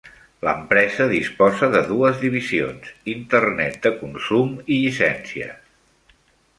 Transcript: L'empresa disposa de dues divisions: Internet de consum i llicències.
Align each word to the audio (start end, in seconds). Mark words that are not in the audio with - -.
L'empresa 0.45 1.05
disposa 1.11 1.69
de 1.75 1.83
dues 1.91 2.17
divisions: 2.23 2.89
Internet 3.15 3.79
de 3.87 3.95
consum 4.03 4.59
i 4.65 4.83
llicències. 4.83 6.15